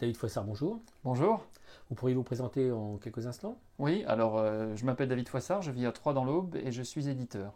David 0.00 0.16
Foissard, 0.16 0.44
bonjour. 0.44 0.80
Bonjour. 1.04 1.44
Vous 1.90 1.94
pourriez 1.94 2.14
vous 2.14 2.22
présenter 2.22 2.72
en 2.72 2.96
quelques 2.96 3.26
instants? 3.26 3.58
Oui, 3.78 4.02
alors 4.06 4.38
euh, 4.38 4.74
je 4.74 4.86
m'appelle 4.86 5.10
David 5.10 5.28
Foissard, 5.28 5.60
je 5.60 5.70
vis 5.70 5.84
à 5.84 5.92
Troyes 5.92 6.14
dans 6.14 6.24
l'Aube 6.24 6.56
et 6.56 6.72
je 6.72 6.82
suis 6.82 7.10
éditeur. 7.10 7.52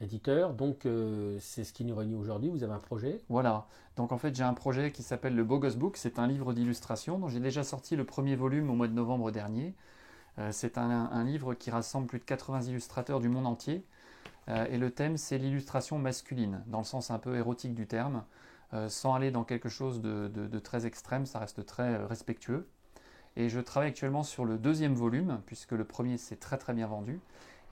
Éditeur, 0.00 0.52
donc 0.52 0.84
euh, 0.84 1.38
c'est 1.40 1.62
ce 1.62 1.72
qui 1.72 1.84
nous 1.84 1.94
réunit 1.94 2.16
aujourd'hui. 2.16 2.50
Vous 2.50 2.64
avez 2.64 2.72
un 2.72 2.80
projet? 2.80 3.22
Voilà, 3.28 3.68
donc 3.94 4.10
en 4.10 4.18
fait 4.18 4.34
j'ai 4.34 4.42
un 4.42 4.52
projet 4.52 4.90
qui 4.90 5.04
s'appelle 5.04 5.36
le 5.36 5.44
Bogus 5.44 5.76
Book. 5.76 5.96
C'est 5.96 6.18
un 6.18 6.26
livre 6.26 6.52
d'illustration 6.54 7.20
dont 7.20 7.28
j'ai 7.28 7.38
déjà 7.38 7.62
sorti 7.62 7.94
le 7.94 8.02
premier 8.02 8.34
volume 8.34 8.68
au 8.68 8.74
mois 8.74 8.88
de 8.88 8.92
novembre 8.92 9.30
dernier. 9.30 9.72
Euh, 10.40 10.50
c'est 10.50 10.78
un, 10.78 10.90
un, 10.90 11.22
livre 11.22 11.54
qui 11.54 11.70
rassemble 11.70 12.08
plus 12.08 12.18
de 12.18 12.24
80 12.24 12.62
illustrateurs 12.62 13.20
du 13.20 13.28
monde 13.28 13.46
entier. 13.46 13.84
et 14.48 14.76
le 14.76 14.90
thème 14.90 15.16
c'est 15.16 15.38
l'illustration 15.38 15.98
masculine, 16.00 16.64
dans 16.66 16.78
le 16.78 16.84
sens 16.84 17.12
un 17.12 17.20
peu 17.20 17.36
érotique 17.36 17.74
du 17.74 17.86
terme. 17.86 18.24
Euh, 18.74 18.88
sans 18.88 19.14
aller 19.14 19.30
dans 19.30 19.44
quelque 19.44 19.68
chose 19.68 20.00
de, 20.00 20.58
très 20.58 20.86
extrême, 20.86 21.26
ça 21.26 21.38
reste 21.38 21.64
très 21.64 21.94
euh, 21.94 22.06
respectueux. 22.06 22.66
Et 23.36 23.48
je 23.48 23.60
travaille 23.60 23.90
actuellement 23.90 24.22
sur 24.22 24.44
le 24.44 24.58
deuxième 24.58 24.94
volume, 24.94 25.40
puisque 25.46 25.72
le 25.72 25.84
premier 25.84 26.16
s'est 26.16 26.36
très 26.36 26.56
très 26.56 26.72
bien 26.72 26.86
vendu. 26.86 27.20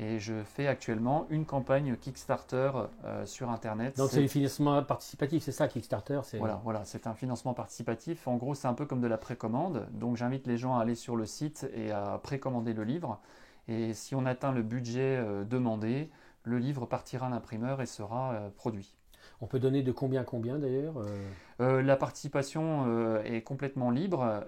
Et 0.01 0.19
je 0.19 0.43
fais 0.43 0.67
actuellement 0.67 1.27
une 1.31 1.47
campagne 1.47 1.97
Kickstarter 1.97 2.73
euh, 3.05 3.25
sur 3.27 3.51
Internet. 3.51 3.97
Donc 3.97 4.11
c'est 4.11 4.21
du 4.21 4.29
financement 4.29 4.83
participatif, 4.83 5.43
c'est 5.45 5.53
ça 5.53 5.69
Kickstarter 5.69 6.21
Voilà, 6.39 6.61
voilà 6.65 6.85
c'est 6.85 7.07
un 7.07 7.15
financement 7.15 7.55
participatif. 7.55 8.27
En 8.27 8.37
gros, 8.37 8.55
c'est 8.55 8.67
un 8.67 8.75
peu 8.75 8.87
comme 8.87 9.01
de 9.01 9.07
la 9.07 9.19
précommande. 9.19 9.87
Donc 9.93 10.17
j'invite 10.17 10.47
les 10.47 10.59
gens 10.59 10.77
à 10.77 10.83
aller 10.83 10.97
sur 10.97 11.17
le 11.17 11.27
site 11.27 11.69
et 11.75 11.93
à 11.93 12.19
précommander 12.23 12.73
le 12.73 12.85
livre. 12.85 13.21
Et 13.67 13.95
si 13.95 14.15
on 14.15 14.27
atteint 14.27 14.53
le 14.53 14.63
budget 14.63 15.25
demandé, 15.49 16.11
le 16.43 16.59
livre 16.59 16.87
partira 16.87 17.29
à 17.29 17.31
l'imprimeur 17.31 17.81
et 17.81 17.87
sera 17.87 18.51
produit. 18.57 18.97
On 19.41 19.47
peut 19.47 19.59
donner 19.59 19.83
de 19.83 19.93
combien 19.93 20.23
à 20.23 20.25
combien 20.25 20.59
d'ailleurs 20.59 20.99
euh 20.99 21.23
euh, 21.61 21.83
La 21.83 21.97
participation 21.97 22.85
euh, 22.87 23.23
est 23.25 23.43
complètement 23.43 23.91
libre 23.91 24.45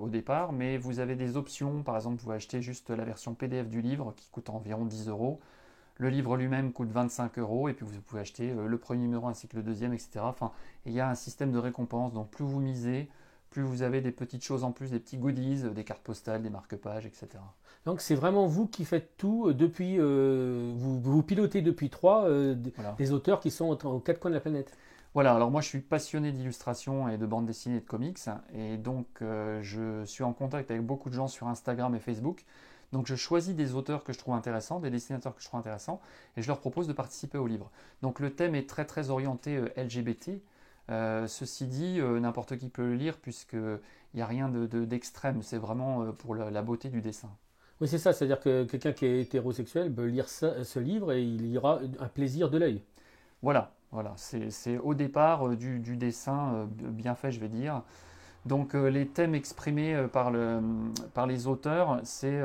au 0.00 0.08
départ, 0.08 0.52
mais 0.52 0.76
vous 0.76 1.00
avez 1.00 1.14
des 1.14 1.36
options. 1.36 1.82
Par 1.82 1.96
exemple, 1.96 2.22
vous 2.22 2.32
achetez 2.32 2.62
juste 2.62 2.90
la 2.90 3.04
version 3.04 3.34
PDF 3.34 3.68
du 3.68 3.80
livre 3.80 4.14
qui 4.16 4.28
coûte 4.30 4.50
environ 4.50 4.84
10 4.84 5.08
euros. 5.08 5.40
Le 5.96 6.08
livre 6.08 6.36
lui-même 6.36 6.72
coûte 6.72 6.90
25 6.90 7.38
euros 7.38 7.68
et 7.68 7.74
puis 7.74 7.86
vous 7.86 8.00
pouvez 8.00 8.22
acheter 8.22 8.52
le 8.54 8.78
premier 8.78 9.02
numéro 9.02 9.28
ainsi 9.28 9.46
que 9.46 9.56
le 9.56 9.62
deuxième, 9.62 9.92
etc. 9.92 10.20
Enfin, 10.22 10.50
il 10.86 10.92
y 10.92 11.00
a 11.00 11.08
un 11.08 11.14
système 11.14 11.52
de 11.52 11.58
récompense. 11.58 12.12
Donc 12.12 12.30
plus 12.30 12.44
vous 12.44 12.60
misez, 12.60 13.08
plus 13.52 13.62
vous 13.62 13.82
avez 13.82 14.00
des 14.00 14.10
petites 14.10 14.42
choses 14.42 14.64
en 14.64 14.72
plus, 14.72 14.90
des 14.90 14.98
petits 14.98 15.18
goodies, 15.18 15.62
des 15.74 15.84
cartes 15.84 16.02
postales, 16.02 16.42
des 16.42 16.50
marque-pages, 16.50 17.06
etc. 17.06 17.28
Donc 17.84 18.00
c'est 18.00 18.14
vraiment 18.14 18.46
vous 18.46 18.66
qui 18.66 18.84
faites 18.84 19.16
tout 19.16 19.52
depuis, 19.52 19.96
euh, 19.98 20.72
vous, 21.22 21.26
pilotez 21.26 21.62
depuis 21.62 21.88
trois 21.88 22.24
euh, 22.24 22.56
des 22.98 23.12
auteurs 23.12 23.38
qui 23.38 23.52
sont 23.52 23.86
aux 23.86 24.00
quatre 24.00 24.18
coins 24.18 24.30
de 24.30 24.34
la 24.34 24.40
planète. 24.40 24.76
Voilà, 25.14 25.34
alors 25.34 25.52
moi 25.52 25.60
je 25.60 25.68
suis 25.68 25.80
passionné 25.80 26.32
d'illustration 26.32 27.08
et 27.08 27.16
de 27.16 27.26
bande 27.26 27.46
dessinée 27.46 27.76
et 27.76 27.80
de 27.80 27.86
comics, 27.86 28.18
et 28.54 28.76
donc 28.76 29.06
je 29.20 30.04
suis 30.04 30.24
en 30.24 30.32
contact 30.32 30.70
avec 30.70 30.82
beaucoup 30.82 31.10
de 31.10 31.14
gens 31.14 31.28
sur 31.28 31.48
Instagram 31.48 31.94
et 31.94 32.00
Facebook. 32.00 32.44
Donc 32.92 33.06
je 33.06 33.14
choisis 33.14 33.54
des 33.54 33.74
auteurs 33.74 34.04
que 34.04 34.12
je 34.12 34.18
trouve 34.18 34.34
intéressants, 34.34 34.80
des 34.80 34.90
dessinateurs 34.90 35.34
que 35.34 35.42
je 35.42 35.46
trouve 35.46 35.60
intéressants, 35.60 36.00
et 36.36 36.42
je 36.42 36.48
leur 36.48 36.58
propose 36.58 36.88
de 36.88 36.94
participer 36.94 37.36
au 37.36 37.46
livre. 37.46 37.70
Donc 38.00 38.20
le 38.20 38.34
thème 38.34 38.54
est 38.54 38.68
très 38.68 38.86
très 38.86 39.10
orienté 39.10 39.60
LGBT. 39.76 40.40
ceci 40.88 41.66
dit, 41.66 42.00
n'importe 42.00 42.56
qui 42.56 42.70
peut 42.70 42.86
le 42.86 42.94
lire 42.94 43.18
puisqu'il 43.18 43.80
n'y 44.14 44.22
a 44.22 44.26
rien 44.26 44.48
d'extrême, 44.48 45.38
de, 45.38 45.42
c'est 45.42 45.58
vraiment 45.58 46.10
pour 46.12 46.34
la 46.34 46.62
beauté 46.62 46.88
du 46.88 47.02
dessin. 47.02 47.28
Oui, 47.82 47.88
c'est 47.88 47.98
ça, 47.98 48.12
c'est-à-dire 48.12 48.38
que 48.38 48.62
quelqu'un 48.62 48.92
qui 48.92 49.06
est 49.06 49.22
hétérosexuel 49.22 49.92
peut 49.92 50.04
lire 50.04 50.28
ce 50.28 50.78
livre 50.78 51.12
et 51.12 51.20
il 51.20 51.48
y 51.48 51.58
aura 51.58 51.80
un 51.98 52.06
plaisir 52.06 52.48
de 52.48 52.56
l'œil. 52.56 52.80
Voilà, 53.42 53.72
voilà, 53.90 54.14
c'est 54.16 54.78
au 54.78 54.94
départ 54.94 55.48
euh, 55.48 55.56
du, 55.56 55.96
dessin 55.96 56.54
euh, 56.54 56.66
bien 56.68 57.16
fait, 57.16 57.32
je 57.32 57.40
vais 57.40 57.48
dire. 57.48 57.82
Donc 58.46 58.76
euh, 58.76 58.88
les 58.88 59.08
thèmes 59.08 59.34
exprimés 59.34 60.06
par, 60.12 60.30
le, 60.30 60.60
par 61.12 61.26
les 61.26 61.48
auteurs, 61.48 62.00
c'est 62.04 62.40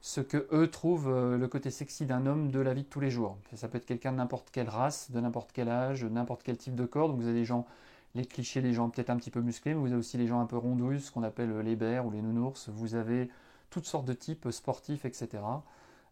ce 0.00 0.20
que 0.20 0.46
eux 0.52 0.70
trouvent 0.70 1.10
le 1.10 1.48
côté 1.48 1.72
sexy 1.72 2.06
d'un 2.06 2.24
homme 2.26 2.52
de 2.52 2.60
la 2.60 2.72
vie 2.72 2.84
de 2.84 2.88
tous 2.88 3.00
les 3.00 3.10
jours. 3.10 3.36
Ça 3.54 3.66
peut 3.66 3.78
être 3.78 3.86
quelqu'un 3.86 4.12
de 4.12 4.18
n'importe 4.18 4.48
quelle 4.52 4.68
race, 4.68 5.10
de 5.10 5.18
n'importe 5.18 5.50
quel 5.52 5.70
âge, 5.70 6.02
de 6.04 6.08
n'importe 6.08 6.44
quel 6.44 6.56
type 6.56 6.76
de 6.76 6.84
corps. 6.84 7.08
Donc 7.08 7.18
vous 7.18 7.26
avez 7.26 7.40
des 7.40 7.44
gens, 7.44 7.66
les 8.14 8.24
clichés 8.24 8.62
des 8.62 8.74
gens 8.74 8.90
peut-être 8.90 9.10
un 9.10 9.16
petit 9.16 9.32
peu 9.32 9.40
musclés, 9.40 9.74
mais 9.74 9.80
vous 9.80 9.88
avez 9.88 9.96
aussi 9.96 10.18
les 10.18 10.28
gens 10.28 10.38
un 10.38 10.46
peu 10.46 10.56
rondouilles, 10.56 11.00
ce 11.00 11.10
qu'on 11.10 11.24
appelle 11.24 11.58
les 11.64 11.74
bears 11.74 12.06
ou 12.06 12.12
les 12.12 12.22
nounours. 12.22 12.68
Vous 12.68 12.94
avez 12.94 13.28
toutes 13.70 13.86
sortes 13.86 14.06
de 14.06 14.12
types 14.12 14.50
sportifs, 14.50 15.04
etc. 15.04 15.42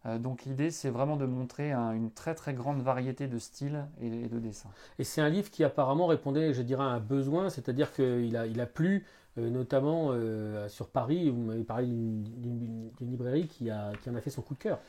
Euh, 0.05 0.17
donc 0.17 0.45
l'idée, 0.45 0.71
c'est 0.71 0.89
vraiment 0.89 1.17
de 1.17 1.25
montrer 1.25 1.73
une 1.73 2.11
très 2.11 2.35
très 2.35 2.53
grande 2.53 2.81
variété 2.81 3.27
de 3.27 3.39
styles 3.39 3.85
et, 4.01 4.27
de 4.27 4.39
dessins. 4.39 4.69
Et 4.99 5.03
c'est 5.03 5.21
un 5.21 5.29
livre 5.29 5.49
qui 5.49 5.63
apparemment 5.63 6.07
répondait, 6.07 6.53
je 6.53 6.61
dirais, 6.61 6.83
à 6.83 6.87
un 6.87 6.99
besoin, 6.99 7.49
c'est-à-dire 7.49 7.93
qu'il 7.93 8.35
a, 8.37 8.45
il 8.45 8.61
a 8.61 8.65
plu 8.65 9.05
euh, 9.37 9.49
notamment 9.49 10.09
euh, 10.11 10.67
sur 10.69 10.87
Paris, 10.87 11.29
vous 11.29 11.41
m'avez 11.41 11.63
parlé 11.63 11.85
d'une 11.87 12.91
librairie 13.01 13.47
qui, 13.47 13.69
a, 13.69 13.91
qui 14.01 14.09
en 14.09 14.15
a 14.15 14.21
fait 14.21 14.29
son 14.29 14.41
coup 14.41 14.53
de 14.53 14.59
cœur. 14.59 14.79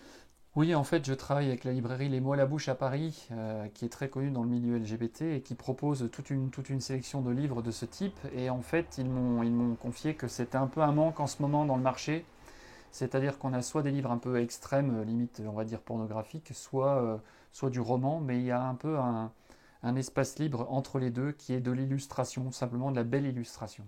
Oui, 0.57 0.75
en 0.75 0.83
fait, 0.83 1.07
je 1.07 1.13
travaille 1.13 1.49
avec 1.49 1.65
la 1.65 1.73
librairie 1.73 2.09
Les 2.09 2.21
Mots 2.21 2.33
à 2.33 2.37
la 2.37 2.47
Bouche 2.47 2.69
à 2.69 2.75
Paris, 2.75 3.29
qui 3.75 3.85
est 3.85 3.91
très 3.91 4.09
connue 4.09 4.31
dans 4.31 4.43
le 4.43 4.49
milieu 4.49 4.77
LGBT 4.77 5.23
et 5.23 5.41
qui 5.41 5.55
propose 5.55 6.11
toute 6.11 6.31
une, 6.31 6.51
toute 6.51 6.69
une 6.69 6.81
sélection 6.81 7.21
de 7.21 7.31
livres 7.31 7.63
de 7.63 7.71
ce 7.71 7.85
type. 7.85 8.19
Et 8.35 8.51
en 8.51 8.63
fait, 8.63 8.97
ils 8.99 9.09
m'ont 9.09 9.77
confié 9.77 10.15
que 10.15 10.27
c'était 10.27 10.57
un 10.57 10.67
peu 10.67 10.81
un 10.81 10.91
manque 10.91 11.21
en 11.21 11.29
ce 11.29 11.41
moment 11.43 11.65
dans 11.65 11.77
le 11.77 11.83
marché 11.83 12.25
c'est-à-dire 12.91 13.39
qu'on 13.39 13.53
a 13.53 13.63
soit 13.63 13.83
des 13.83 13.91
livres 13.91 14.11
un 14.11 14.19
peu 14.19 14.41
extrêmes, 14.41 15.01
euh, 15.01 15.05
limite 15.05 15.43
on 15.47 15.53
va 15.53 15.65
dire 15.65 15.81
pornographiques, 15.81 16.51
soit, 16.55 17.03
euh, 17.03 17.17
soit 17.53 17.71
du 17.71 17.81
roman, 17.81 18.21
mais 18.21 18.39
il 18.39 18.45
y 18.45 18.51
a 18.51 18.63
un 18.63 18.75
peu 18.75 18.99
un, 18.99 19.31
espace 19.97 20.39
libre 20.39 20.67
entre 20.71 20.99
les 20.99 21.11
deux 21.11 21.33
qui 21.33 21.55
est 21.55 21.61
de 21.61 21.71
l'illustration, 21.71 22.51
simplement 22.51 22.91
de 22.91 22.97
la 22.97 23.05
belle 23.05 23.27
illustration. 23.27 23.85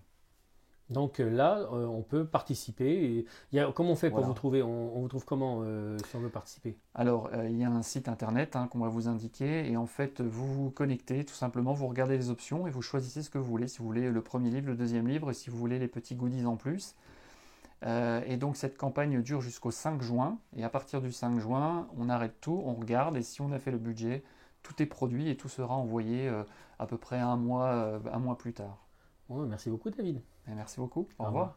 Donc 0.88 1.20
euh, 1.20 1.28
là, 1.30 1.68
on 1.72 2.02
peut 2.02 2.24
participer. 2.24 3.24
il 3.52 3.72
comment 3.74 3.92
on 3.92 3.96
fait 3.96 4.10
pour 4.10 4.22
vous 4.22 4.34
trouver? 4.34 4.62
On, 4.62 5.00
vous 5.00 5.08
trouve 5.08 5.24
comment 5.24 5.62
si 6.04 6.16
on 6.16 6.20
veut 6.20 6.30
participer? 6.30 6.76
Alors, 6.94 7.30
il 7.44 7.56
y 7.56 7.64
a 7.64 7.70
un 7.70 7.82
site 7.82 8.08
internet 8.08 8.56
hein, 8.56 8.66
qu'on 8.68 8.80
va 8.80 8.88
vous 8.88 9.06
indiquer. 9.06 9.70
Et 9.70 9.76
en 9.76 9.86
fait, 9.86 10.20
vous 10.20 10.46
vous 10.52 10.70
connectez 10.70 11.24
tout 11.24 11.34
simplement, 11.34 11.72
vous 11.74 11.86
regardez 11.86 12.16
les 12.16 12.30
options 12.30 12.66
et 12.66 12.70
vous 12.70 12.82
choisissez 12.82 13.22
ce 13.22 13.30
que 13.30 13.38
vous 13.38 13.44
voulez. 13.44 13.68
Si 13.68 13.78
vous 13.78 13.84
voulez 13.84 14.10
le 14.10 14.22
premier 14.22 14.50
livre, 14.50 14.68
le 14.68 14.76
deuxième 14.76 15.06
livre, 15.06 15.30
et 15.30 15.34
si 15.34 15.50
vous 15.50 15.58
voulez 15.58 15.78
les 15.78 15.88
petits 15.88 16.16
goodies 16.16 16.46
en 16.46 16.56
plus. 16.56 16.96
Euh, 17.86 18.22
et 18.26 18.36
donc 18.36 18.56
cette 18.56 18.76
campagne 18.76 19.22
dure 19.22 19.40
jusqu'au 19.40 19.70
5 19.70 20.02
juin. 20.02 20.38
Et 20.56 20.64
à 20.64 20.68
partir 20.68 21.00
du 21.00 21.12
5 21.12 21.38
juin, 21.38 21.88
on 21.96 22.08
arrête 22.08 22.40
tout, 22.40 22.62
on 22.64 22.74
regarde. 22.74 23.16
Et 23.16 23.22
si 23.22 23.40
on 23.40 23.52
a 23.52 23.58
fait 23.58 23.70
le 23.70 23.78
budget, 23.78 24.22
tout 24.62 24.82
est 24.82 24.86
produit 24.86 25.28
et 25.28 25.36
tout 25.36 25.48
sera 25.48 25.74
envoyé 25.74 26.28
euh, 26.28 26.42
à 26.78 26.86
peu 26.86 26.98
près 26.98 27.18
un 27.18 27.36
mois, 27.36 27.68
euh, 27.68 27.98
un 28.12 28.18
mois 28.18 28.36
plus 28.36 28.52
tard. 28.52 28.86
merci 29.28 29.70
beaucoup 29.70 29.90
David. 29.90 30.20
merci 30.46 30.78
beaucoup. 30.78 31.08
Au, 31.18 31.24
revoir. 31.24 31.56